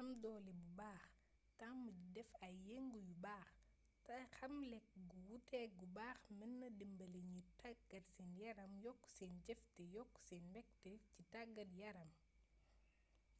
[0.00, 1.04] am doolé bu baax
[1.58, 3.50] tamm di déf ay yeengu yu baax
[4.06, 9.32] té xam lékk gu wuté gu baax meenna dimbali gniy taggat sén yaram yokk sén
[9.44, 12.10] jeef té yokk sén mbékté ci taggat yaram